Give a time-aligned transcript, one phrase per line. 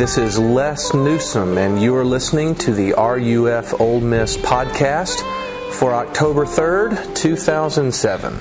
[0.00, 5.20] this is Les Newsom, and you are listening to the RUF Ole Miss podcast
[5.74, 8.38] for October 3rd, 2007.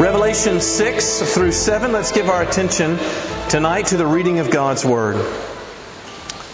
[0.00, 2.96] Revelation 6 through 7, let's give our attention
[3.50, 5.16] tonight to the reading of God's Word.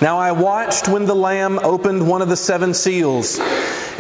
[0.02, 3.38] Now I watched when the Lamb opened one of the seven seals,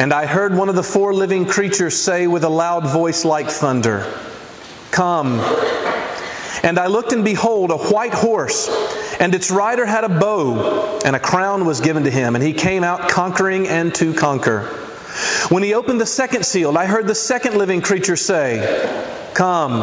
[0.00, 3.50] and I heard one of the four living creatures say with a loud voice like
[3.50, 4.10] thunder,
[4.90, 5.40] Come.
[6.62, 8.70] And I looked, and behold, a white horse,
[9.20, 12.54] and its rider had a bow, and a crown was given to him, and he
[12.54, 14.62] came out conquering and to conquer.
[15.50, 19.82] When he opened the second seal, I heard the second living creature say, Come.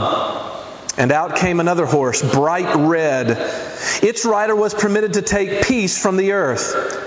[0.98, 3.38] And out came another horse, bright red.
[4.02, 7.07] Its rider was permitted to take peace from the earth,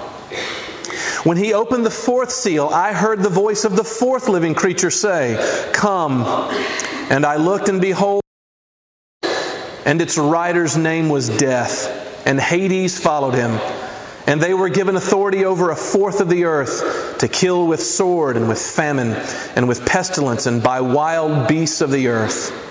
[1.23, 4.89] When he opened the fourth seal, I heard the voice of the fourth living creature
[4.89, 6.23] say, Come.
[7.11, 8.21] And I looked, and behold,
[9.85, 13.59] and its rider's name was Death, and Hades followed him.
[14.25, 18.37] And they were given authority over a fourth of the earth to kill with sword
[18.37, 19.13] and with famine
[19.55, 22.70] and with pestilence and by wild beasts of the earth.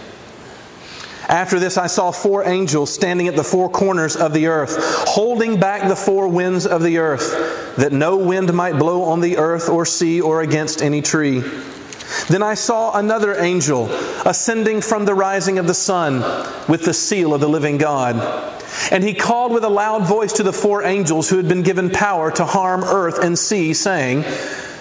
[1.31, 4.75] After this, I saw four angels standing at the four corners of the earth,
[5.07, 9.37] holding back the four winds of the earth, that no wind might blow on the
[9.37, 11.41] earth or sea or against any tree.
[12.27, 13.87] Then I saw another angel
[14.25, 16.19] ascending from the rising of the sun
[16.67, 18.17] with the seal of the living God.
[18.91, 21.89] And he called with a loud voice to the four angels who had been given
[21.89, 24.25] power to harm earth and sea, saying,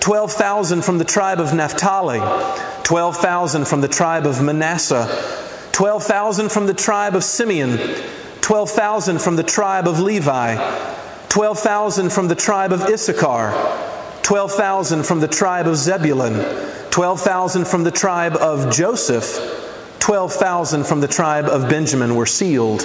[0.00, 2.20] 12,000 from the tribe of Naphtali.
[2.90, 5.06] 12,000 from the tribe of Manasseh,
[5.70, 7.78] 12,000 from the tribe of Simeon,
[8.40, 10.56] 12,000 from the tribe of Levi,
[11.28, 13.52] 12,000 from the tribe of Issachar,
[14.22, 16.44] 12,000 from the tribe of Zebulun,
[16.90, 19.38] 12,000 from the tribe of Joseph,
[20.00, 22.84] 12,000 from the tribe of Benjamin were sealed.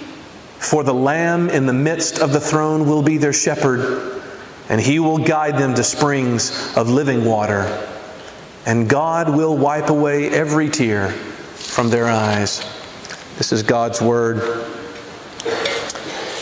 [0.61, 4.21] For the Lamb in the midst of the throne will be their shepherd
[4.69, 7.63] and he will guide them to springs of living water.
[8.65, 12.63] And God will wipe away every tear from their eyes.
[13.37, 14.37] This is God's word.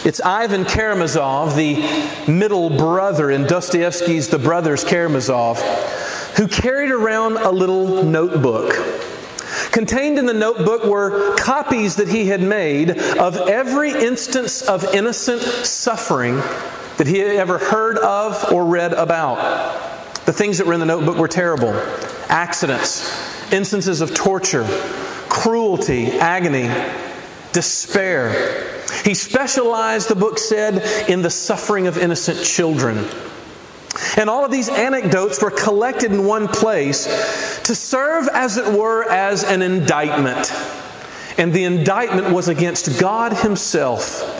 [0.03, 1.77] It's Ivan Karamazov, the
[2.29, 5.61] middle brother in Dostoevsky's The Brothers Karamazov,
[6.35, 8.73] who carried around a little notebook.
[9.71, 15.41] Contained in the notebook were copies that he had made of every instance of innocent
[15.41, 16.37] suffering
[16.97, 19.37] that he had ever heard of or read about.
[20.25, 21.73] The things that were in the notebook were terrible
[22.29, 24.65] accidents, instances of torture,
[25.29, 26.69] cruelty, agony,
[27.51, 28.81] despair.
[29.03, 33.05] He specialized, the book said, in the suffering of innocent children.
[34.17, 37.05] And all of these anecdotes were collected in one place
[37.63, 40.51] to serve, as it were, as an indictment.
[41.37, 44.35] And the indictment was against God Himself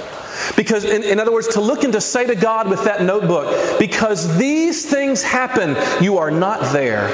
[0.55, 3.79] because, in, in, other words, to look and to say to God with that notebook,
[3.79, 7.07] because these things happen, you are not there.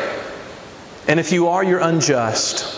[1.08, 2.75] And if you are, you're unjust.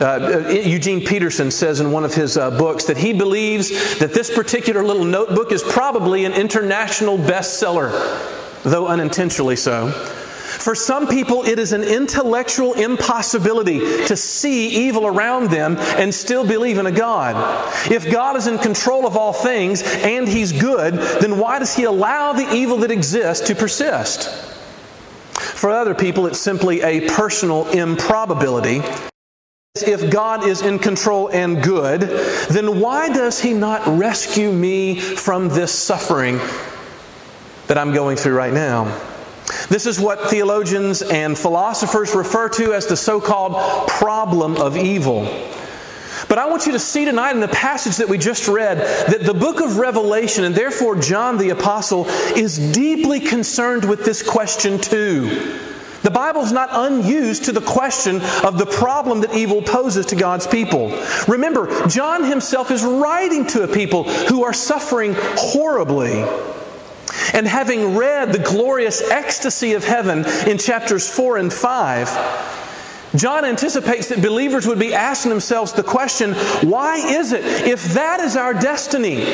[0.00, 4.14] Uh, uh, Eugene Peterson says in one of his uh, books that he believes that
[4.14, 7.90] this particular little notebook is probably an international bestseller,
[8.62, 9.90] though unintentionally so.
[10.58, 16.46] For some people, it is an intellectual impossibility to see evil around them and still
[16.46, 17.34] believe in a God.
[17.90, 21.84] If God is in control of all things and He's good, then why does He
[21.84, 24.28] allow the evil that exists to persist?
[25.38, 28.82] For other people, it's simply a personal improbability.
[29.82, 32.00] If God is in control and good,
[32.50, 36.38] then why does He not rescue me from this suffering
[37.66, 38.84] that I'm going through right now?
[39.68, 45.24] This is what theologians and philosophers refer to as the so called problem of evil.
[46.28, 49.22] But I want you to see tonight in the passage that we just read that
[49.24, 54.78] the book of Revelation, and therefore John the Apostle, is deeply concerned with this question
[54.78, 55.67] too.
[56.02, 60.16] The Bible is not unused to the question of the problem that evil poses to
[60.16, 60.96] God's people.
[61.26, 66.24] Remember, John himself is writing to a people who are suffering horribly.
[67.34, 74.08] And having read the glorious ecstasy of heaven in chapters 4 and 5, John anticipates
[74.08, 78.54] that believers would be asking themselves the question why is it, if that is our
[78.54, 79.24] destiny,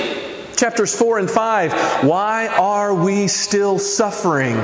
[0.57, 4.57] chapters 4 and 5, why are we still suffering?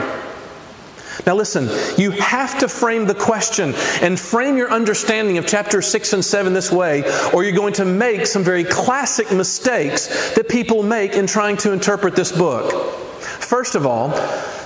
[1.26, 6.12] Now, listen, you have to frame the question and frame your understanding of chapter 6
[6.12, 10.82] and 7 this way, or you're going to make some very classic mistakes that people
[10.82, 12.94] make in trying to interpret this book.
[13.20, 14.10] First of all,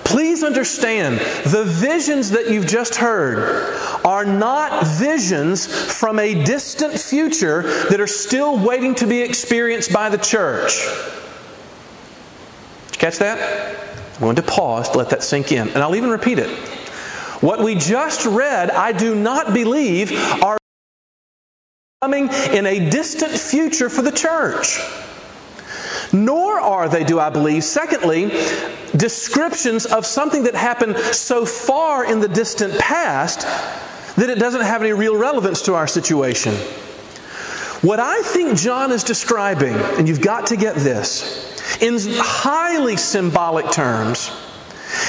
[0.05, 1.19] please understand
[1.51, 8.07] the visions that you've just heard are not visions from a distant future that are
[8.07, 10.87] still waiting to be experienced by the church.
[12.87, 13.84] Did you catch that?
[14.14, 16.50] I'm going to pause to let that sink in, and I'll even repeat it.
[17.40, 20.56] What we just read, I do not believe are
[22.00, 24.78] coming in a distant future for the church.
[26.12, 28.28] Nor are they, do I believe, secondly,
[28.97, 33.40] descriptions of something that happened so far in the distant past
[34.16, 36.54] that it doesn't have any real relevance to our situation.
[37.83, 41.44] What I think John is describing, and you've got to get this,
[41.81, 44.31] in highly symbolic terms,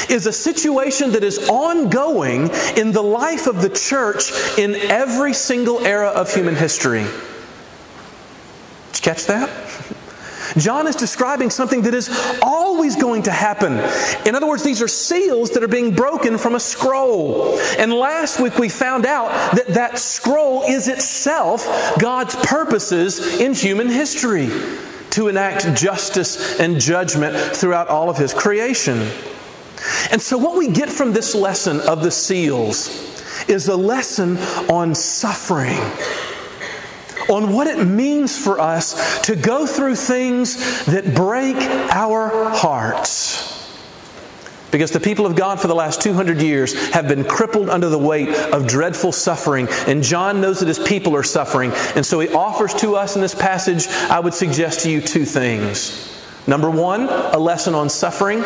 [0.09, 5.85] is a situation that is ongoing in the life of the church in every single
[5.85, 7.03] era of human history.
[7.03, 9.49] Did you catch that?
[10.57, 12.09] John is describing something that is
[12.41, 13.73] always going to happen.
[14.25, 17.59] In other words, these are seals that are being broken from a scroll.
[17.77, 21.67] And last week we found out that that scroll is itself
[21.99, 24.49] God's purposes in human history
[25.15, 29.09] to enact justice and judgment throughout all of His creation.
[30.11, 32.89] And so, what we get from this lesson of the seals
[33.47, 34.37] is a lesson
[34.69, 35.79] on suffering,
[37.29, 41.55] on what it means for us to go through things that break
[41.91, 43.54] our hearts.
[44.75, 47.97] Because the people of God for the last 200 years have been crippled under the
[47.97, 49.69] weight of dreadful suffering.
[49.87, 51.71] And John knows that his people are suffering.
[51.95, 55.23] And so he offers to us in this passage, I would suggest to you two
[55.23, 56.21] things.
[56.45, 58.43] Number one, a lesson on suffering.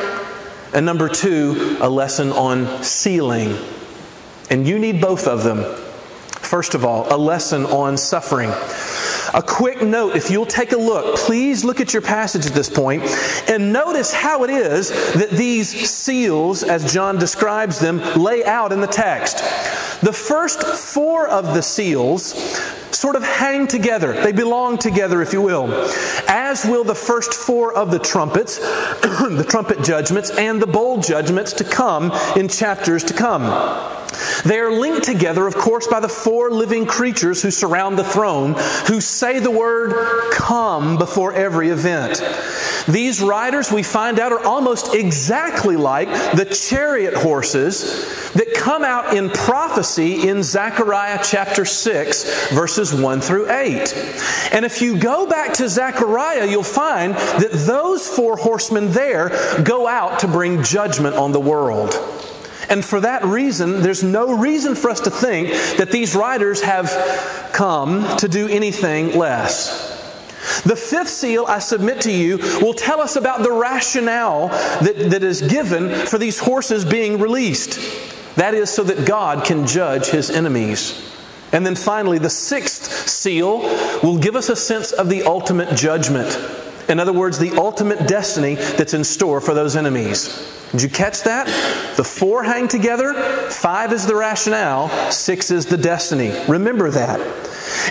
[0.71, 3.57] And number two, a lesson on sealing.
[4.51, 5.63] And you need both of them.
[6.27, 8.51] First of all, a lesson on suffering.
[9.33, 12.69] A quick note if you'll take a look, please look at your passage at this
[12.69, 13.03] point
[13.47, 18.81] and notice how it is that these seals, as John describes them, lay out in
[18.81, 19.37] the text.
[20.01, 22.33] The first four of the seals
[22.95, 24.13] sort of hang together.
[24.13, 25.71] They belong together, if you will.
[26.27, 28.57] As will the first four of the trumpets,
[29.01, 33.43] the trumpet judgments, and the bowl judgments to come in chapters to come.
[34.43, 38.55] They are linked together, of course, by the four living creatures who surround the throne,
[38.87, 42.21] who say the word come before every event.
[42.87, 49.15] These riders, we find out, are almost exactly like the chariot horses that come out
[49.15, 53.93] in prophecy in Zechariah chapter 6, verses 1 through 8.
[54.51, 59.29] And if you go back to Zechariah, you'll find that those four horsemen there
[59.63, 61.93] go out to bring judgment on the world.
[62.69, 67.49] And for that reason, there's no reason for us to think that these riders have
[67.51, 69.97] come to do anything less.
[70.63, 75.23] The fifth seal, I submit to you, will tell us about the rationale that, that
[75.23, 77.79] is given for these horses being released.
[78.35, 81.05] That is so that God can judge his enemies.
[81.51, 83.59] And then finally, the sixth seal
[84.03, 86.37] will give us a sense of the ultimate judgment.
[86.87, 90.45] In other words, the ultimate destiny that's in store for those enemies.
[90.71, 91.47] Did you catch that?
[91.99, 93.13] The four hang together,
[93.49, 96.31] five is the rationale, six is the destiny.
[96.47, 97.19] Remember that.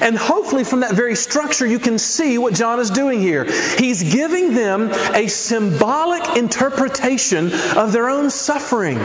[0.01, 3.45] And hopefully, from that very structure, you can see what John is doing here.
[3.77, 8.99] He's giving them a symbolic interpretation of their own suffering.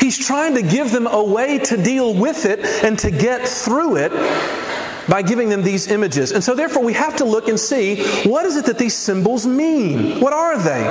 [0.00, 3.96] He's trying to give them a way to deal with it and to get through
[3.96, 4.12] it
[5.08, 6.32] by giving them these images.
[6.32, 9.46] And so, therefore, we have to look and see what is it that these symbols
[9.46, 10.20] mean?
[10.20, 10.84] What are they?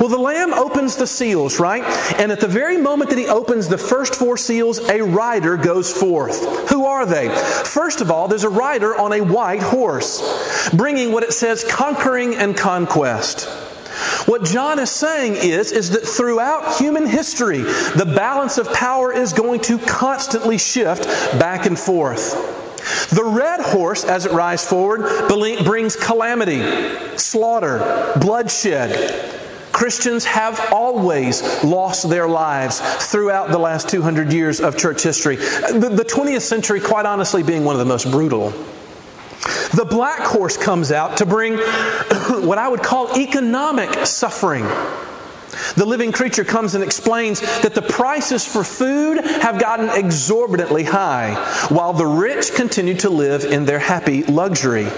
[0.00, 1.84] Well, the Lamb opens the seals, right?
[2.18, 5.92] And at the very moment that he opens the first four seals, a rider goes
[5.92, 6.70] forth.
[6.70, 7.28] Who are they?
[7.64, 12.34] First of all, there's a rider on a white horse, bringing what it says conquering
[12.34, 13.48] and conquest.
[14.26, 19.32] What John is saying is, is that throughout human history, the balance of power is
[19.32, 21.06] going to constantly shift
[21.38, 22.57] back and forth.
[23.10, 29.34] The red horse, as it rides forward, brings calamity, slaughter, bloodshed.
[29.72, 35.36] Christians have always lost their lives throughout the last 200 years of church history.
[35.36, 38.50] The 20th century, quite honestly, being one of the most brutal.
[39.74, 41.56] The black horse comes out to bring
[42.28, 44.64] what I would call economic suffering.
[45.76, 51.34] The living creature comes and explains that the prices for food have gotten exorbitantly high,
[51.68, 54.88] while the rich continue to live in their happy luxury.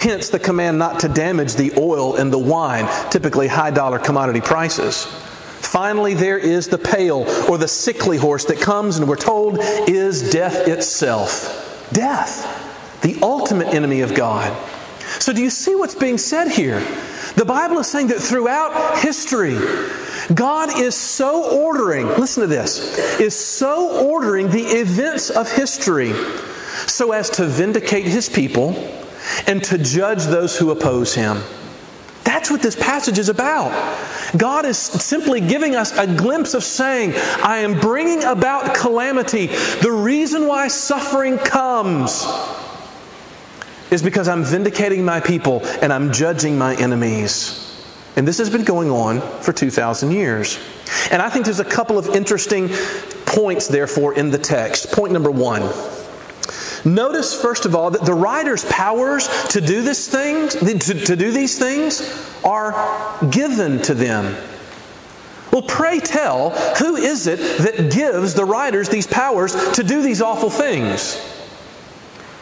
[0.00, 4.42] Hence the command not to damage the oil and the wine, typically high dollar commodity
[4.42, 5.06] prices.
[5.06, 9.58] Finally, there is the pale or the sickly horse that comes and we're told
[9.88, 11.88] is death itself.
[11.92, 14.54] Death, the ultimate enemy of God.
[15.20, 16.80] So, do you see what's being said here?
[17.36, 19.58] The Bible is saying that throughout history,
[20.32, 26.12] God is so ordering, listen to this, is so ordering the events of history
[26.86, 28.74] so as to vindicate his people
[29.46, 31.42] and to judge those who oppose him.
[32.22, 33.72] That's what this passage is about.
[34.36, 37.12] God is simply giving us a glimpse of saying,
[37.42, 39.46] I am bringing about calamity.
[39.46, 42.24] The reason why suffering comes
[43.94, 47.60] is because I'm vindicating my people and I'm judging my enemies.
[48.16, 50.58] And this has been going on for 2,000 years.
[51.10, 52.68] And I think there's a couple of interesting
[53.24, 54.92] points, therefore, in the text.
[54.92, 55.62] Point number one.
[56.84, 61.32] Notice, first of all, that the rider's powers to do this thing, to, to do
[61.32, 62.02] these things,
[62.44, 64.36] are given to them.
[65.50, 70.20] Well, pray tell, who is it that gives the riders these powers to do these
[70.20, 71.16] awful things?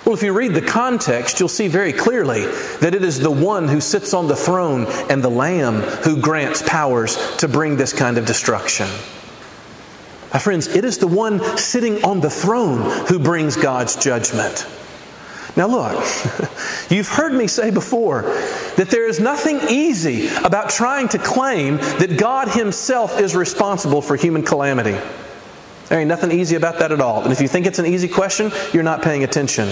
[0.04, 2.46] Well, if you read the context, you'll see very clearly
[2.80, 6.60] that it is the one who sits on the throne and the Lamb who grants
[6.66, 8.88] powers to bring this kind of destruction.
[10.32, 14.66] My friends, it is the one sitting on the throne who brings God's judgment.
[15.56, 15.92] Now, look,
[16.90, 18.22] you've heard me say before
[18.76, 24.16] that there is nothing easy about trying to claim that God Himself is responsible for
[24.16, 24.98] human calamity.
[25.92, 27.22] There ain't nothing easy about that at all.
[27.22, 29.68] And if you think it's an easy question, you're not paying attention.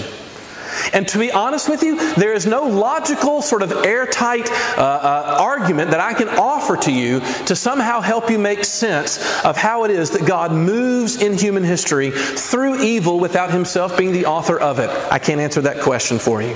[0.92, 5.36] And to be honest with you, there is no logical, sort of airtight uh, uh,
[5.40, 9.84] argument that I can offer to you to somehow help you make sense of how
[9.84, 14.60] it is that God moves in human history through evil without Himself being the author
[14.60, 14.90] of it.
[15.10, 16.54] I can't answer that question for you.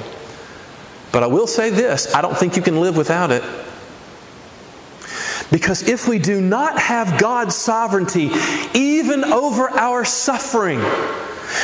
[1.10, 3.42] But I will say this I don't think you can live without it.
[5.54, 8.28] Because if we do not have God's sovereignty
[8.74, 10.80] even over our suffering,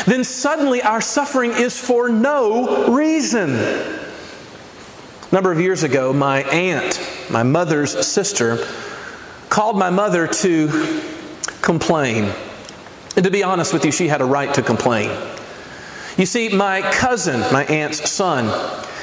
[0.06, 3.50] then suddenly our suffering is for no reason.
[3.50, 3.98] A
[5.32, 8.64] number of years ago, my aunt, my mother's sister,
[9.48, 11.02] called my mother to
[11.60, 12.32] complain.
[13.16, 15.10] And to be honest with you, she had a right to complain.
[16.16, 18.46] You see, my cousin, my aunt's son,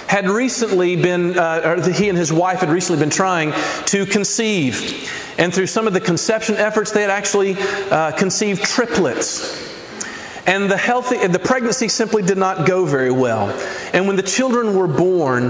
[0.08, 3.54] had recently been, uh, or he and his wife had recently been trying
[3.86, 5.10] to conceive.
[5.38, 7.56] And through some of the conception efforts, they had actually
[7.92, 9.66] uh, conceived triplets.
[10.48, 13.50] And the healthy, the pregnancy simply did not go very well.
[13.94, 15.50] And when the children were born,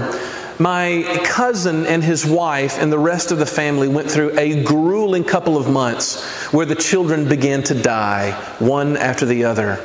[0.58, 5.22] my cousin and his wife and the rest of the family went through a grueling
[5.22, 9.78] couple of months where the children began to die, one after the other.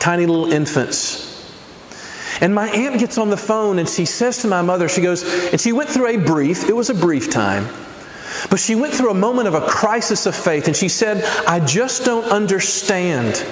[0.00, 1.25] Tiny little infants.
[2.40, 5.22] And my aunt gets on the phone and she says to my mother, she goes,
[5.50, 7.66] and she went through a brief, it was a brief time,
[8.50, 11.60] but she went through a moment of a crisis of faith and she said, I
[11.60, 13.44] just don't understand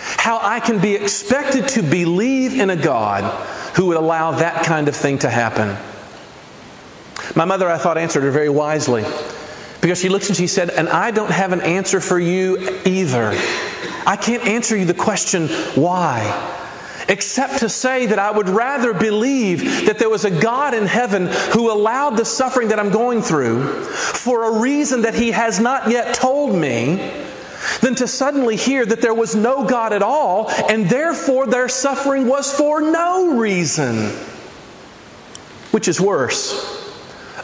[0.00, 3.24] how I can be expected to believe in a God
[3.76, 5.76] who would allow that kind of thing to happen.
[7.34, 9.04] My mother, I thought, answered her very wisely
[9.80, 13.32] because she looks and she said, And I don't have an answer for you either.
[14.06, 16.62] I can't answer you the question, why?
[17.08, 21.26] Except to say that I would rather believe that there was a God in heaven
[21.52, 25.90] who allowed the suffering that I'm going through for a reason that He has not
[25.90, 27.12] yet told me
[27.80, 32.26] than to suddenly hear that there was no God at all, and therefore their suffering
[32.26, 34.10] was for no reason.
[35.70, 36.72] Which is worse?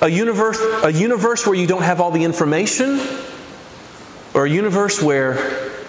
[0.01, 3.01] A universe, a universe where you don't have all the information,
[4.33, 5.35] or a universe where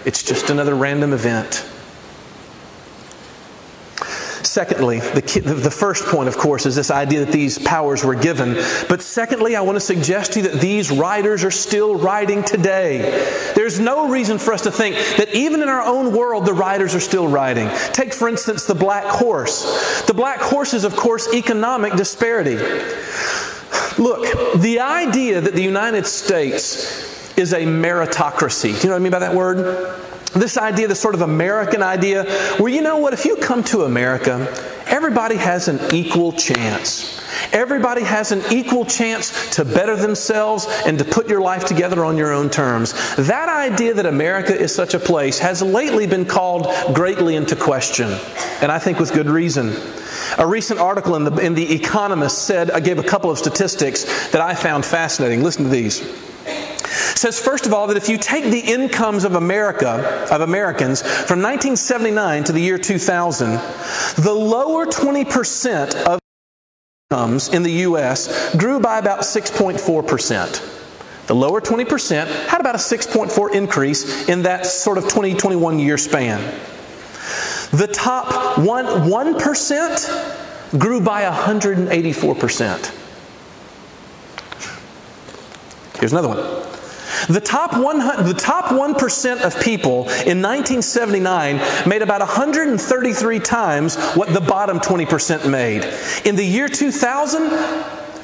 [0.04, 1.64] it's just another random event?
[4.52, 8.52] Secondly, the, the first point, of course, is this idea that these powers were given.
[8.86, 12.98] But secondly, I want to suggest to you that these riders are still riding today.
[13.54, 16.94] There's no reason for us to think that even in our own world, the riders
[16.94, 17.70] are still riding.
[17.94, 20.02] Take, for instance, the black horse.
[20.02, 22.56] The black horse is, of course, economic disparity.
[23.96, 28.98] Look, the idea that the United States is a meritocracy, do you know what I
[28.98, 30.11] mean by that word?
[30.34, 32.24] This idea, this sort of American idea,
[32.58, 34.48] where you know what, if you come to America,
[34.86, 37.20] everybody has an equal chance.
[37.52, 42.16] Everybody has an equal chance to better themselves and to put your life together on
[42.16, 42.92] your own terms.
[43.16, 48.10] That idea that America is such a place has lately been called greatly into question,
[48.60, 49.74] and I think with good reason.
[50.38, 54.30] A recent article in the, in the Economist said, I gave a couple of statistics
[54.30, 55.42] that I found fascinating.
[55.42, 56.00] Listen to these
[56.92, 61.40] says first of all that if you take the incomes of America of Americans from
[61.40, 63.54] 1979 to the year 2000,
[64.22, 66.20] the lower 20% of
[67.10, 71.26] incomes in the US grew by about 6.4%.
[71.26, 76.40] The lower 20% had about a 6.4 increase in that sort of 2021 year span.
[77.70, 82.98] The top 1 1% grew by 184%.
[85.98, 86.71] Here's another one.
[87.28, 94.28] The top, 100, the top 1% of people in 1979 made about 133 times what
[94.28, 95.84] the bottom 20% made.
[96.24, 97.50] In the year 2000,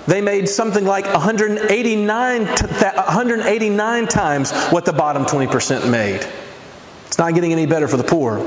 [0.06, 6.26] they made something like 189, 189 times what the bottom 20% made.
[7.06, 8.38] It's not getting any better for the poor.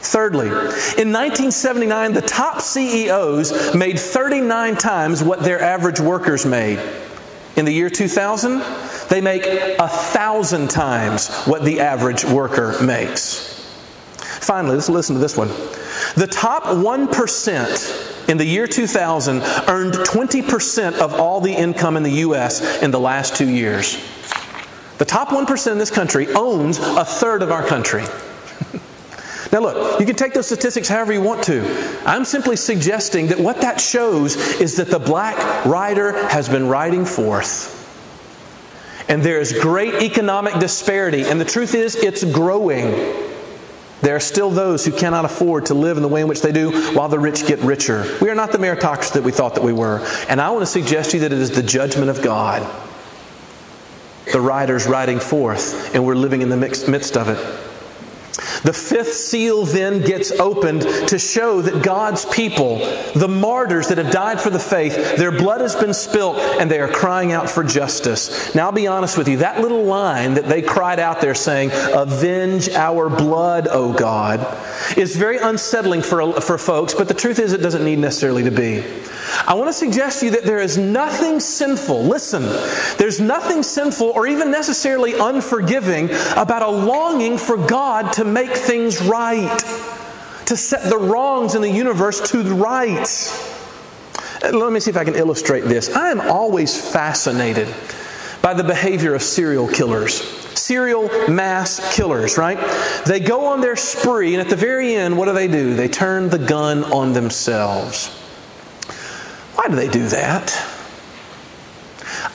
[0.00, 6.80] Thirdly, in 1979, the top CEOs made 39 times what their average workers made.
[7.56, 8.60] In the year 2000,
[9.08, 13.52] they make a thousand times what the average worker makes.
[14.16, 15.48] Finally, let's listen to this one.
[16.16, 22.10] The top 1% in the year 2000 earned 20% of all the income in the
[22.10, 22.82] U.S.
[22.82, 23.96] in the last two years.
[24.98, 28.04] The top 1% in this country owns a third of our country.
[29.52, 32.02] Now, look, you can take those statistics however you want to.
[32.04, 37.04] I'm simply suggesting that what that shows is that the black rider has been riding
[37.04, 37.75] forth
[39.08, 41.22] and there is great economic disparity.
[41.22, 42.90] And the truth is, it's growing.
[44.02, 46.52] There are still those who cannot afford to live in the way in which they
[46.52, 48.04] do while the rich get richer.
[48.20, 50.06] We are not the meritocracy that we thought that we were.
[50.28, 52.66] And I want to suggest to you that it is the judgment of God.
[54.32, 57.38] The rider's riding forth, and we're living in the midst of it.
[58.66, 62.78] The fifth seal then gets opened to show that God's people,
[63.14, 66.80] the martyrs that have died for the faith, their blood has been spilt and they
[66.80, 68.56] are crying out for justice.
[68.56, 71.70] Now, I'll be honest with you, that little line that they cried out there saying,
[71.72, 74.40] Avenge our blood, O God,
[74.98, 78.50] is very unsettling for, for folks, but the truth is it doesn't need necessarily to
[78.50, 78.82] be.
[79.46, 82.42] I want to suggest to you that there is nothing sinful, listen,
[82.96, 89.02] there's nothing sinful or even necessarily unforgiving about a longing for God to make things
[89.02, 89.58] right,
[90.46, 93.08] to set the wrongs in the universe to the right.
[94.44, 95.94] Uh, let me see if I can illustrate this.
[95.94, 97.72] I am always fascinated
[98.42, 100.14] by the behavior of serial killers.
[100.56, 102.58] Serial mass killers, right?
[103.06, 105.74] They go on their spree, and at the very end, what do they do?
[105.74, 108.10] They turn the gun on themselves.
[109.56, 110.52] Why do they do that?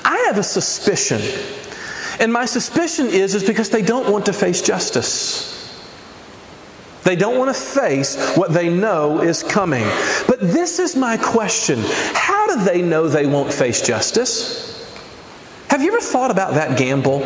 [0.03, 1.21] I have a suspicion.
[2.19, 5.47] And my suspicion is is because they don't want to face justice.
[7.03, 9.85] They don't want to face what they know is coming.
[10.27, 11.79] But this is my question.
[12.13, 14.67] How do they know they won't face justice?
[15.69, 17.21] Have you ever thought about that gamble?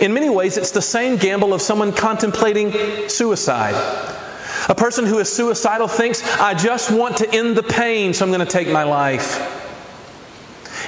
[0.00, 3.74] In many ways, it's the same gamble of someone contemplating suicide.
[4.68, 8.32] A person who is suicidal thinks, I just want to end the pain, so I'm
[8.32, 9.52] going to take my life.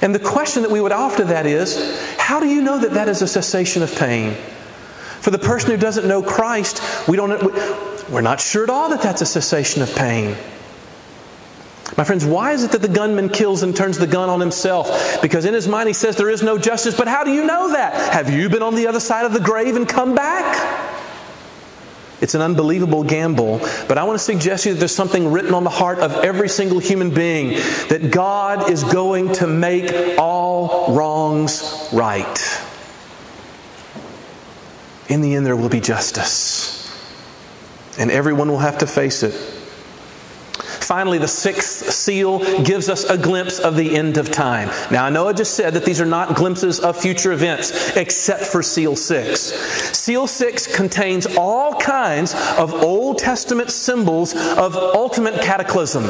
[0.03, 3.09] And the question that we would offer that is, how do you know that that
[3.09, 4.35] is a cessation of pain?
[5.21, 7.43] For the person who doesn't know Christ, we don't,
[8.11, 10.37] we're not sure at all that that's a cessation of pain.
[11.97, 15.21] My friends, why is it that the gunman kills and turns the gun on himself?
[15.21, 17.73] Because in his mind he says there is no justice, but how do you know
[17.73, 18.13] that?
[18.13, 20.88] Have you been on the other side of the grave and come back?
[22.21, 25.55] It's an unbelievable gamble, but I want to suggest to you that there's something written
[25.55, 27.51] on the heart of every single human being
[27.89, 32.61] that God is going to make all wrongs right.
[35.09, 36.91] In the end, there will be justice,
[37.99, 39.58] and everyone will have to face it.
[40.89, 44.71] Finally, the sixth seal gives us a glimpse of the end of time.
[44.91, 48.45] Now, I know I just said that these are not glimpses of future events, except
[48.45, 49.39] for seal six.
[49.39, 56.05] Seal six contains all kinds of Old Testament symbols of ultimate cataclysm.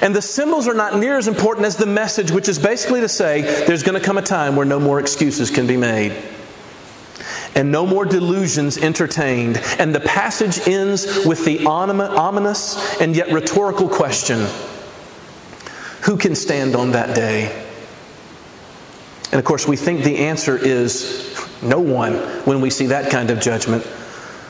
[0.00, 3.10] And the symbols are not near as important as the message, which is basically to
[3.10, 6.16] say there's going to come a time where no more excuses can be made
[7.54, 9.58] and no more delusions entertained.
[9.78, 14.46] And the passage ends with the ominous and yet rhetorical question
[16.02, 17.66] Who can stand on that day?
[19.32, 23.30] And of course, we think the answer is no one when we see that kind
[23.30, 23.86] of judgment.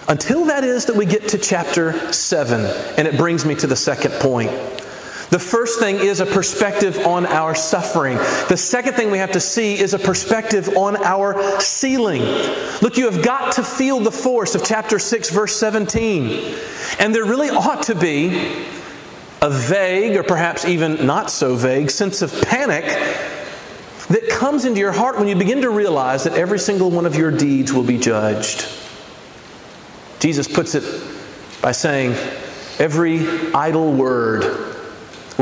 [0.08, 2.60] Until that is that we get to chapter 7.
[2.98, 4.50] And it brings me to the second point.
[5.32, 8.18] The first thing is a perspective on our suffering.
[8.50, 12.20] The second thing we have to see is a perspective on our sealing.
[12.82, 16.54] Look, you have got to feel the force of chapter 6, verse 17.
[16.98, 18.66] And there really ought to be
[19.40, 22.84] a vague, or perhaps even not so vague, sense of panic
[24.08, 27.16] that comes into your heart when you begin to realize that every single one of
[27.16, 28.68] your deeds will be judged.
[30.20, 30.84] Jesus puts it
[31.62, 32.12] by saying,
[32.78, 34.71] Every idle word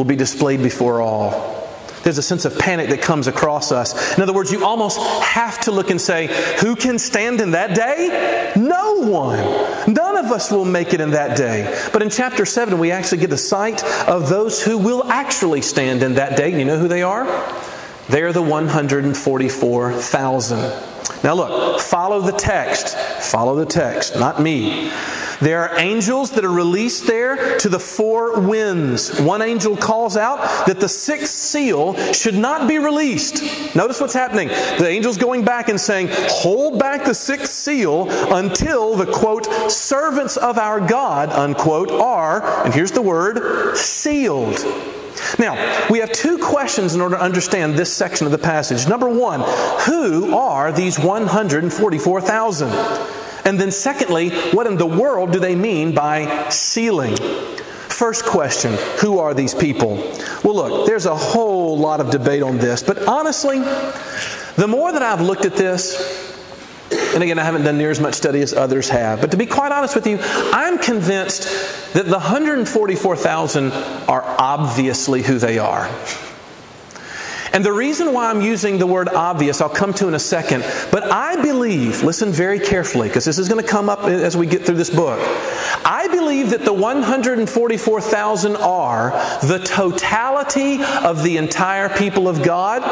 [0.01, 1.59] will be displayed before all.
[2.03, 4.17] There's a sense of panic that comes across us.
[4.17, 6.29] In other words, you almost have to look and say,
[6.61, 8.55] Who can stand in that day?
[8.57, 9.37] No one.
[9.93, 11.79] None of us will make it in that day.
[11.93, 16.03] But in chapter 7, we actually get a sight of those who will actually stand
[16.03, 16.59] in that day.
[16.59, 17.27] You know who they are?
[18.09, 20.59] They are the 144,000.
[21.23, 22.97] Now, look, follow the text.
[22.97, 24.91] Follow the text, not me.
[25.41, 29.19] There are angels that are released there to the four winds.
[29.21, 33.43] One angel calls out that the sixth seal should not be released.
[33.75, 34.49] Notice what's happening.
[34.49, 40.37] The angel's going back and saying, Hold back the sixth seal until the quote, servants
[40.37, 44.65] of our God, unquote, are, and here's the word, sealed.
[45.39, 48.89] Now, we have two questions in order to understand this section of the passage.
[48.89, 49.41] Number one,
[49.87, 53.20] who are these 144,000?
[53.45, 57.17] And then, secondly, what in the world do they mean by sealing?
[58.01, 59.97] First question Who are these people?
[60.43, 63.59] Well, look, there's a whole lot of debate on this, but honestly,
[64.57, 66.29] the more that I've looked at this,
[67.15, 69.47] and again, I haven't done near as much study as others have, but to be
[69.47, 71.43] quite honest with you, I'm convinced
[71.93, 73.73] that the 144,000
[74.09, 75.91] are obviously who they are.
[77.53, 80.63] And the reason why I'm using the word obvious, I'll come to in a second,
[80.93, 84.47] but I believe, listen very carefully, because this is going to come up as we
[84.47, 85.19] get through this book.
[85.85, 89.11] I believe that the 144,000 are
[89.43, 92.83] the totality of the entire people of God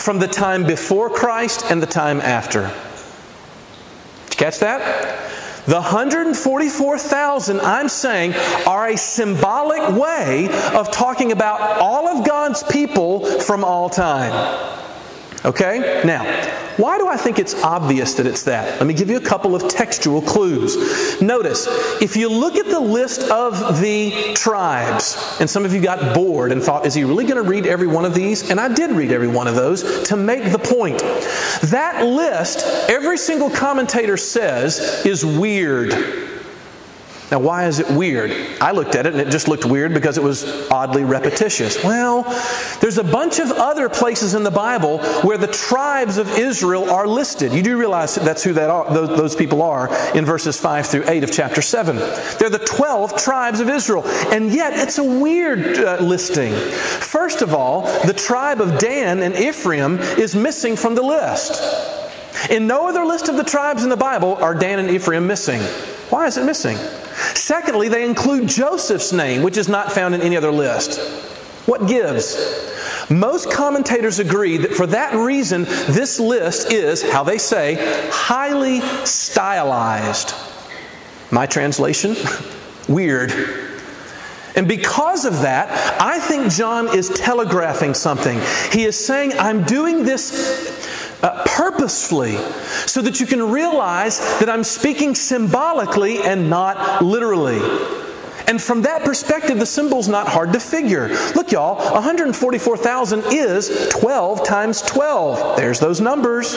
[0.00, 2.62] from the time before Christ and the time after.
[4.30, 5.21] Did you catch that?
[5.66, 8.34] The 144,000, I'm saying,
[8.66, 14.81] are a symbolic way of talking about all of God's people from all time.
[15.44, 16.02] Okay?
[16.04, 16.24] Now,
[16.76, 18.78] why do I think it's obvious that it's that?
[18.78, 21.20] Let me give you a couple of textual clues.
[21.20, 21.66] Notice,
[22.00, 26.50] if you look at the list of the tribes, and some of you got bored
[26.50, 28.50] and thought, is he really going to read every one of these?
[28.50, 31.00] And I did read every one of those to make the point.
[31.70, 36.31] That list, every single commentator says, is weird.
[37.32, 38.30] Now, why is it weird?
[38.60, 41.82] I looked at it and it just looked weird because it was oddly repetitious.
[41.82, 42.24] Well,
[42.82, 47.08] there's a bunch of other places in the Bible where the tribes of Israel are
[47.08, 47.54] listed.
[47.54, 51.04] You do realize that's who that are, those, those people are in verses 5 through
[51.08, 51.96] 8 of chapter 7.
[52.38, 54.06] They're the 12 tribes of Israel.
[54.30, 56.52] And yet, it's a weird uh, listing.
[56.52, 61.62] First of all, the tribe of Dan and Ephraim is missing from the list.
[62.50, 65.62] In no other list of the tribes in the Bible are Dan and Ephraim missing.
[66.10, 66.76] Why is it missing?
[67.52, 70.98] Secondly, they include Joseph's name, which is not found in any other list.
[71.68, 72.34] What gives?
[73.10, 77.76] Most commentators agree that for that reason, this list is, how they say,
[78.10, 80.32] highly stylized.
[81.30, 82.16] My translation?
[82.88, 83.30] Weird.
[84.56, 88.40] And because of that, I think John is telegraphing something.
[88.70, 90.71] He is saying, I'm doing this
[91.22, 92.36] uh, purposefully
[92.86, 97.60] so that you can realize that I'm speaking symbolically and not literally.
[98.46, 101.08] And from that perspective, the symbol's not hard to figure.
[101.34, 105.56] Look, y'all, 144,000 is 12 times 12.
[105.56, 106.54] There's those numbers.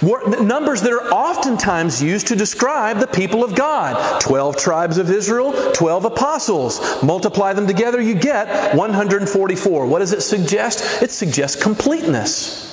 [0.00, 5.72] Numbers that are oftentimes used to describe the people of God 12 tribes of Israel,
[5.72, 7.02] 12 apostles.
[7.02, 9.86] Multiply them together, you get 144.
[9.86, 11.02] What does it suggest?
[11.02, 12.65] It suggests completeness.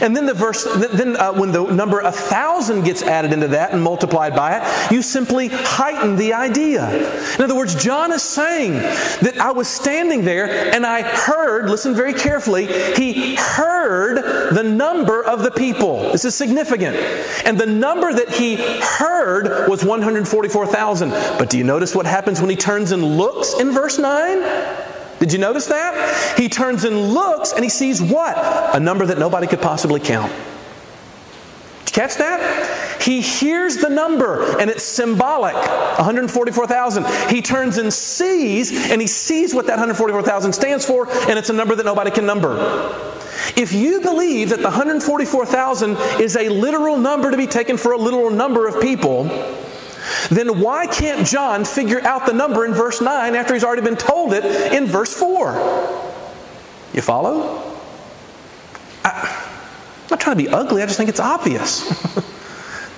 [0.00, 3.72] And then the verse, then uh, when the number a thousand gets added into that
[3.72, 6.88] and multiplied by it, you simply heighten the idea.
[7.36, 11.94] In other words, John is saying that I was standing there and I heard, listen
[11.94, 16.12] very carefully, he heard the number of the people.
[16.12, 16.96] This is significant.
[17.44, 21.10] And the number that he heard was 144,000.
[21.10, 24.91] But do you notice what happens when he turns and looks in verse 9?
[25.22, 26.36] Did you notice that?
[26.36, 28.36] He turns and looks and he sees what?
[28.74, 30.32] A number that nobody could possibly count.
[30.32, 33.00] Did you catch that?
[33.00, 37.06] He hears the number and it's symbolic 144,000.
[37.30, 41.52] He turns and sees, and he sees what that 144,000 stands for, and it's a
[41.52, 42.56] number that nobody can number.
[43.56, 47.96] If you believe that the 144,000 is a literal number to be taken for a
[47.96, 49.28] literal number of people,
[50.30, 53.96] then why can't John figure out the number in verse 9 after he's already been
[53.96, 55.52] told it in verse 4?
[56.92, 57.76] You follow?
[59.04, 61.90] I, am not trying to be ugly, I just think it's obvious.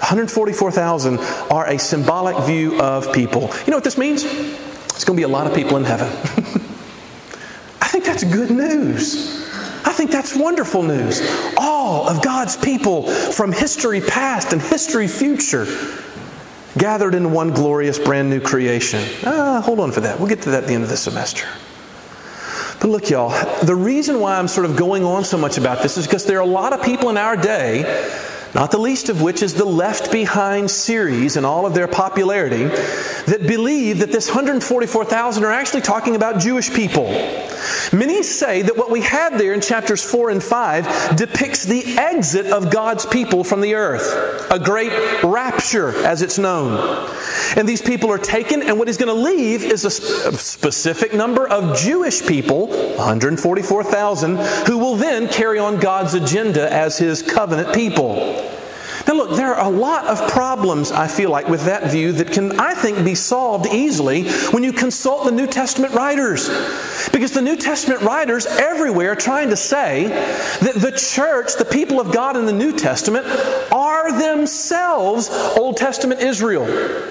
[0.04, 1.18] 144,000
[1.50, 3.50] are a symbolic view of people.
[3.64, 4.24] You know what this means?
[4.24, 6.08] It's going to be a lot of people in heaven.
[7.80, 9.48] I think that's good news.
[9.86, 11.22] I think that's wonderful news.
[11.56, 15.64] All of God's people from history past and history future
[16.76, 19.02] gathered in one glorious brand new creation.
[19.24, 20.18] Ah, hold on for that.
[20.18, 21.46] We'll get to that at the end of the semester.
[22.80, 23.30] But look, y'all,
[23.64, 26.38] the reason why I'm sort of going on so much about this is because there
[26.38, 27.82] are a lot of people in our day,
[28.54, 32.64] not the least of which is the Left Behind series and all of their popularity,
[32.64, 37.06] that believe that this 144,000 are actually talking about Jewish people.
[37.92, 42.46] Many say that what we have there in chapters 4 and 5 depicts the exit
[42.46, 44.92] of God's people from the earth, a great
[45.24, 47.08] rapture, as it's known.
[47.56, 51.48] And these people are taken, and what he's going to leave is a specific number
[51.48, 54.36] of Jewish people, 144,000,
[54.66, 58.43] who will then carry on God's agenda as his covenant people.
[59.06, 62.32] Now, look, there are a lot of problems, I feel like, with that view that
[62.32, 66.48] can, I think, be solved easily when you consult the New Testament writers.
[67.12, 72.00] Because the New Testament writers everywhere are trying to say that the church, the people
[72.00, 73.26] of God in the New Testament,
[73.70, 76.64] are themselves Old Testament Israel.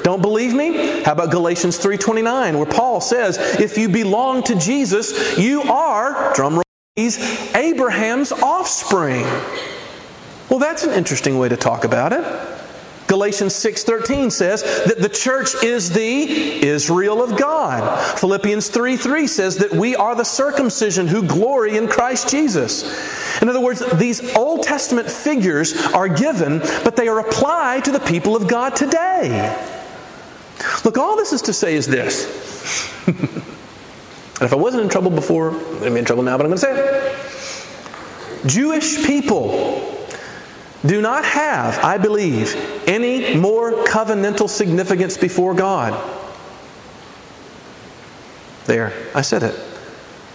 [0.03, 1.03] Don't believe me?
[1.03, 6.55] How about Galatians 3.29, where Paul says, if you belong to Jesus, you are, drum
[6.55, 6.63] roll,
[7.55, 9.25] Abraham's offspring.
[10.53, 12.23] Well, that's an interesting way to talk about it.
[13.07, 18.19] Galatians 6:13 says that the church is the Israel of God.
[18.19, 22.83] Philippians 3 3 says that we are the circumcision who glory in Christ Jesus.
[23.41, 27.99] In other words, these Old Testament figures are given, but they are applied to the
[27.99, 29.57] people of God today.
[30.85, 32.27] Look, all this is to say is this.
[33.07, 33.17] and
[34.39, 35.49] if I wasn't in trouble before,
[35.83, 38.45] I'm in trouble now, but I'm going to say it.
[38.45, 39.92] Jewish people
[40.85, 42.55] do not have, I believe,
[42.87, 45.93] any more covenantal significance before God.
[48.65, 49.59] There, I said it.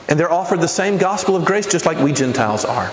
[0.09, 2.91] And they're offered the same gospel of grace just like we Gentiles are.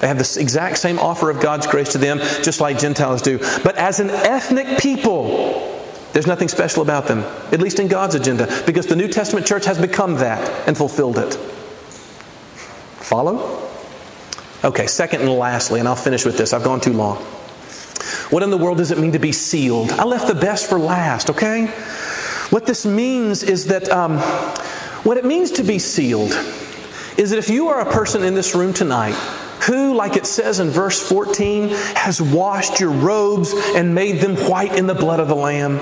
[0.00, 3.38] They have the exact same offer of God's grace to them just like Gentiles do.
[3.62, 5.70] But as an ethnic people,
[6.12, 7.20] there's nothing special about them,
[7.52, 11.18] at least in God's agenda, because the New Testament church has become that and fulfilled
[11.18, 11.34] it.
[13.00, 13.63] Follow?
[14.64, 16.54] Okay, second and lastly, and I'll finish with this.
[16.54, 17.18] I've gone too long.
[18.30, 19.92] What in the world does it mean to be sealed?
[19.92, 21.66] I left the best for last, okay?
[22.48, 24.18] What this means is that um,
[25.04, 26.32] what it means to be sealed
[27.18, 29.14] is that if you are a person in this room tonight
[29.66, 34.74] who, like it says in verse 14, has washed your robes and made them white
[34.74, 35.78] in the blood of the Lamb,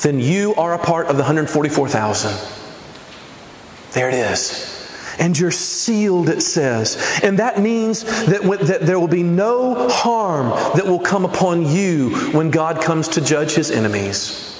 [0.00, 2.34] then you are a part of the 144,000.
[3.92, 4.73] There it is
[5.18, 7.20] and you're sealed, it says.
[7.22, 12.10] And that means that, that there will be no harm that will come upon you
[12.32, 14.50] when God comes to judge his enemies.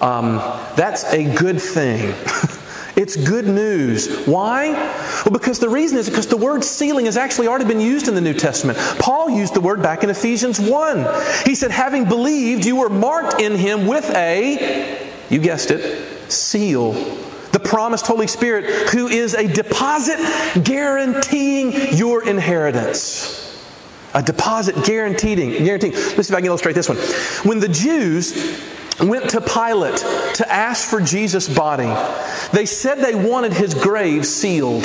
[0.00, 0.36] Um,
[0.76, 2.14] that's a good thing.
[2.98, 4.26] It's good news.
[4.26, 4.72] Why?
[4.72, 8.16] Well, because the reason is because the word sealing has actually already been used in
[8.16, 8.76] the New Testament.
[8.98, 11.06] Paul used the word back in Ephesians 1.
[11.46, 14.98] He said, having believed, you were marked in him with a,
[15.30, 16.92] you guessed it, seal
[17.58, 20.18] the promised Holy Spirit, who is a deposit
[20.62, 23.44] guaranteeing your inheritance.
[24.14, 25.92] A deposit guaranteeing, guaranteeing.
[25.94, 26.98] Let's see if I can illustrate this one.
[27.44, 28.62] When the Jews
[29.00, 29.98] went to Pilate
[30.34, 31.92] to ask for Jesus' body,
[32.52, 34.84] they said they wanted his grave sealed.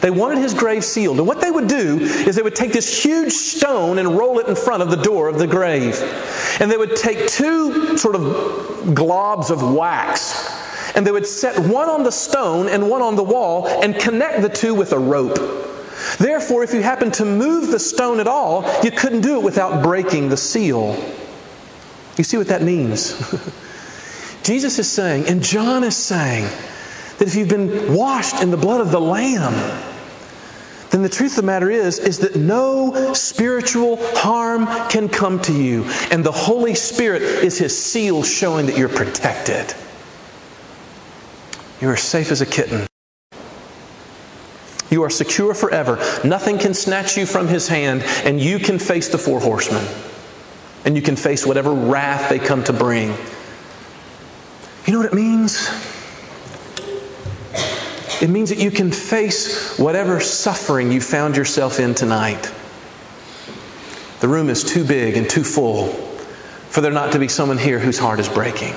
[0.00, 1.18] They wanted his grave sealed.
[1.18, 4.48] And what they would do is they would take this huge stone and roll it
[4.48, 6.00] in front of the door of the grave.
[6.58, 8.22] And they would take two sort of
[8.94, 10.49] globs of wax
[10.94, 14.42] and they would set one on the stone and one on the wall and connect
[14.42, 15.38] the two with a rope.
[16.18, 19.82] Therefore, if you happened to move the stone at all, you couldn't do it without
[19.82, 20.96] breaking the seal.
[22.16, 23.18] You see what that means?
[24.42, 26.48] Jesus is saying, and John is saying,
[27.20, 29.52] that if you've been washed in the blood of the Lamb,
[30.88, 35.52] then the truth of the matter is is that no spiritual harm can come to
[35.52, 39.72] you and the holy spirit is his seal showing that you're protected
[41.80, 42.86] you are safe as a kitten.
[44.90, 45.96] You are secure forever.
[46.24, 49.86] Nothing can snatch you from his hand, and you can face the four horsemen.
[50.84, 53.14] And you can face whatever wrath they come to bring.
[54.86, 55.68] You know what it means?
[58.20, 62.52] It means that you can face whatever suffering you found yourself in tonight.
[64.20, 65.86] The room is too big and too full
[66.70, 68.74] for there not to be someone here whose heart is breaking.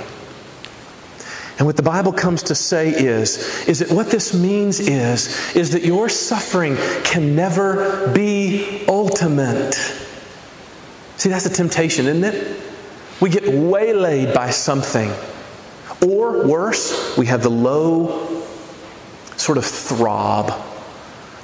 [1.57, 5.71] And what the Bible comes to say is, is that what this means is, is
[5.71, 9.75] that your suffering can never be ultimate.
[11.17, 12.59] See, that's a temptation, isn't it?
[13.21, 15.11] We get waylaid by something.
[16.01, 18.43] Or worse, we have the low
[19.37, 20.51] sort of throb,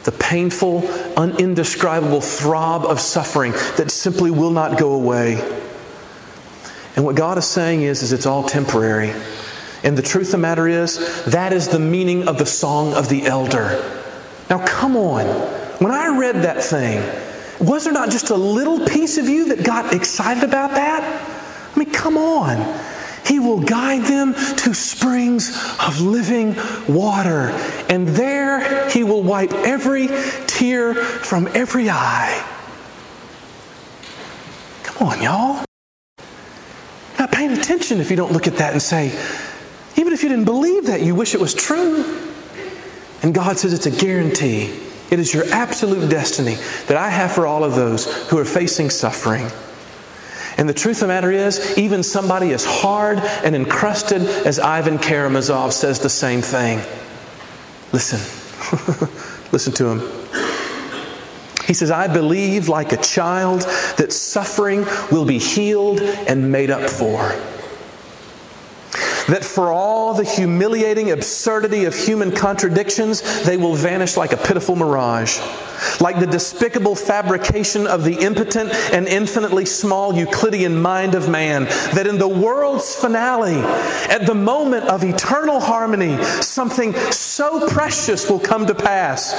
[0.04, 5.36] the painful, unindescribable throb of suffering that simply will not go away.
[6.96, 9.14] And what God is saying is, is it's all temporary.
[9.84, 13.10] And the truth of the matter is, that is the meaning of the song of
[13.10, 13.82] the elder.
[14.50, 15.26] Now, come on.
[15.80, 17.02] When I read that thing,
[17.66, 21.04] was there not just a little piece of you that got excited about that?
[21.74, 22.80] I mean, come on.
[23.26, 26.56] He will guide them to springs of living
[26.88, 27.50] water,
[27.88, 30.08] and there He will wipe every
[30.48, 32.44] tear from every eye.
[34.84, 35.66] Come on, y'all.
[37.20, 39.10] Not paying attention if you don't look at that and say,
[40.00, 42.06] even if you didn't believe that, you wish it was true.
[43.22, 44.74] And God says it's a guarantee.
[45.12, 46.56] It is your absolute destiny
[46.88, 49.46] that I have for all of those who are facing suffering.
[50.58, 55.00] And the truth of the matter is, even somebody as hard and encrusted as Ivan
[55.00, 56.80] Karamazov says the same thing.
[57.92, 58.20] Listen,
[59.52, 60.00] listen to him.
[61.66, 63.64] He says, I believe like a child
[63.98, 67.36] that suffering will be healed and made up for.
[69.28, 74.76] That for all the humiliating absurdity of human contradictions, they will vanish like a pitiful
[74.76, 75.40] mirage.
[76.02, 82.08] Like the despicable fabrication of the impotent and infinitely small Euclidean mind of man, that
[82.08, 83.60] in the world's finale,
[84.10, 89.32] at the moment of eternal harmony, something so precious will come to pass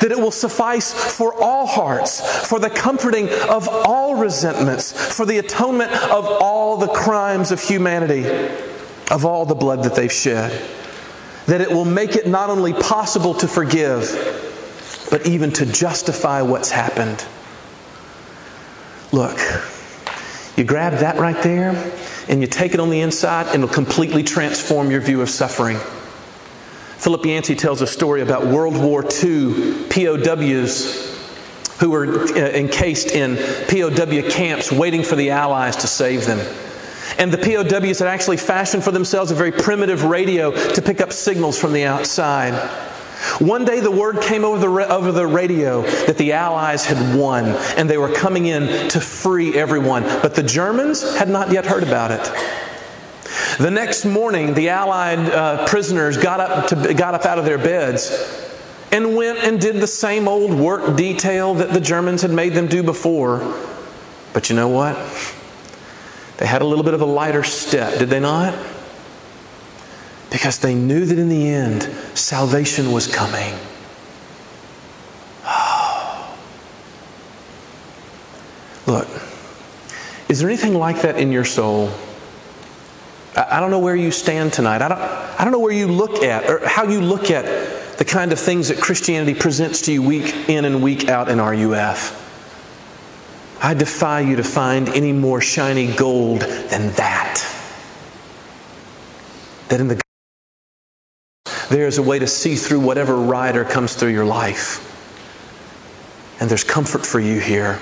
[0.00, 5.38] that it will suffice for all hearts, for the comforting of all resentments, for the
[5.38, 8.24] atonement of all the crimes of humanity
[9.10, 10.50] of all the blood that they've shed.
[11.46, 14.08] That it will make it not only possible to forgive,
[15.10, 17.24] but even to justify what's happened.
[19.12, 19.38] Look,
[20.56, 21.92] you grab that right there
[22.28, 25.78] and you take it on the inside, and it'll completely transform your view of suffering.
[26.98, 31.10] Philip Yancey tells a story about World War II POWs
[31.80, 33.36] who were uh, encased in
[33.68, 36.38] POW camps waiting for the Allies to save them.
[37.18, 41.12] And the POWs had actually fashioned for themselves a very primitive radio to pick up
[41.12, 42.54] signals from the outside.
[43.38, 47.48] One day the word came over the, over the radio that the Allies had won
[47.76, 50.02] and they were coming in to free everyone.
[50.02, 52.32] But the Germans had not yet heard about it.
[53.58, 57.58] The next morning, the Allied uh, prisoners got up, to, got up out of their
[57.58, 58.48] beds
[58.90, 62.66] and went and did the same old work detail that the Germans had made them
[62.66, 63.38] do before.
[64.32, 64.96] But you know what?
[66.40, 68.54] They had a little bit of a lighter step, did they not?
[70.30, 71.82] Because they knew that in the end,
[72.14, 73.54] salvation was coming.
[75.44, 76.38] Oh.
[78.86, 79.06] Look,
[80.30, 81.90] is there anything like that in your soul?
[83.36, 84.80] I don't know where you stand tonight.
[84.80, 88.04] I don't, I don't know where you look at or how you look at the
[88.06, 92.16] kind of things that Christianity presents to you week in and week out in RUF.
[93.62, 97.46] I defy you to find any more shiny gold than that.
[99.68, 100.00] That in the
[101.68, 104.86] there is a way to see through whatever rider comes through your life.
[106.40, 107.78] And there's comfort for you here.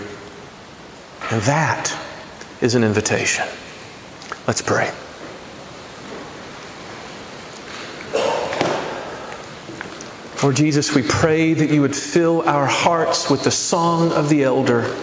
[1.30, 1.96] And that
[2.60, 3.46] is an invitation.
[4.46, 4.92] Let's pray.
[10.42, 14.44] Lord Jesus, we pray that you would fill our hearts with the song of the
[14.44, 14.94] elder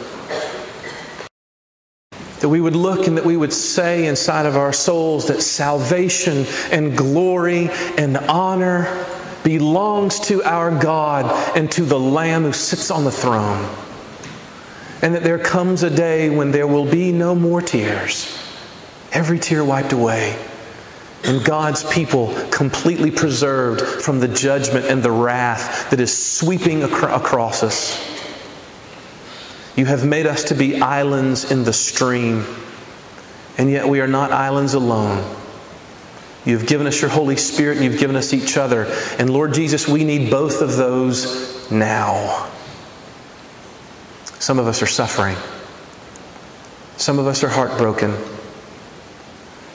[2.39, 6.45] that we would look and that we would say inside of our souls that salvation
[6.71, 9.05] and glory and honor
[9.43, 11.25] belongs to our God
[11.55, 13.69] and to the Lamb who sits on the throne.
[15.01, 18.37] And that there comes a day when there will be no more tears,
[19.11, 20.35] every tear wiped away,
[21.23, 27.63] and God's people completely preserved from the judgment and the wrath that is sweeping across
[27.63, 28.14] us.
[29.75, 32.45] You have made us to be islands in the stream,
[33.57, 35.35] and yet we are not islands alone.
[36.45, 38.85] You've given us your Holy Spirit and you've given us each other.
[39.17, 42.49] And Lord Jesus, we need both of those now.
[44.39, 45.35] Some of us are suffering.
[46.97, 48.15] Some of us are heartbroken.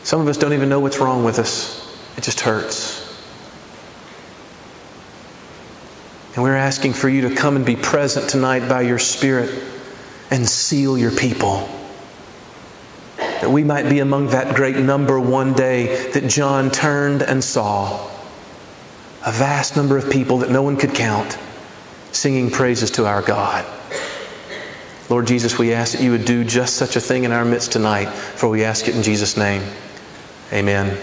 [0.05, 1.77] Some of us don't even know what's wrong with us.
[2.17, 3.01] It just hurts.
[6.35, 9.51] And we're asking for you to come and be present tonight by your Spirit
[10.31, 11.69] and seal your people.
[13.17, 18.09] That we might be among that great number one day that John turned and saw.
[19.27, 21.39] A vast number of people that no one could count
[22.13, 23.65] singing praises to our God.
[25.09, 27.73] Lord Jesus, we ask that you would do just such a thing in our midst
[27.73, 29.63] tonight, for we ask it in Jesus' name.
[30.53, 30.97] Amen.